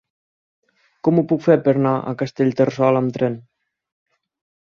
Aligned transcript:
Com 1.07 1.19
ho 1.21 1.23
puc 1.31 1.43
fer 1.47 1.57
per 1.67 1.75
anar 1.79 1.91
a 1.97 2.15
Castellterçol 2.21 2.99
amb 3.01 3.13
tren? 3.19 3.39